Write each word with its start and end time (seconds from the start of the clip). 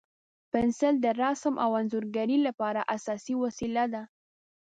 پنسل 0.51 0.95
د 1.01 1.05
رسم 1.21 1.53
او 1.63 1.71
انځورګرۍ 1.79 2.37
لپاره 2.47 2.81
اساسي 2.95 3.35
وسیله 3.43 3.83
ده. 3.93 4.03